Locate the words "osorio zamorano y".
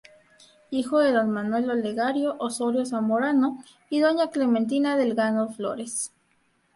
2.39-3.99